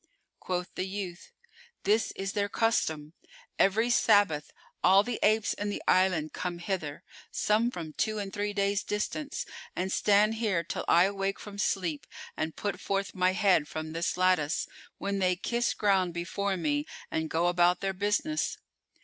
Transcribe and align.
Quoth 0.39 0.73
the 0.73 0.87
youth, 0.87 1.31
"This 1.83 2.11
is 2.13 2.33
their 2.33 2.49
custom. 2.49 3.13
Every 3.59 3.91
Sabbath,[FN#413] 3.91 4.55
all 4.83 5.03
the 5.03 5.19
apes 5.21 5.53
in 5.53 5.69
the 5.69 5.83
island 5.87 6.33
come 6.33 6.57
hither, 6.57 7.03
some 7.29 7.69
from 7.69 7.93
two 7.93 8.17
and 8.17 8.33
three 8.33 8.51
days' 8.51 8.81
distance, 8.81 9.45
and 9.75 9.91
stand 9.91 10.33
here 10.41 10.63
till 10.63 10.85
I 10.87 11.03
awake 11.03 11.39
from 11.39 11.59
sleep 11.59 12.07
and 12.35 12.55
put 12.55 12.79
forth 12.79 13.13
my 13.13 13.33
head 13.33 13.67
from 13.67 13.93
this 13.93 14.17
lattice, 14.17 14.67
when 14.97 15.19
they 15.19 15.35
kiss 15.35 15.75
ground 15.75 16.15
before 16.15 16.57
me 16.57 16.87
and 17.11 17.29
go 17.29 17.45
about 17.45 17.81
their 17.81 17.93
business." 17.93 18.57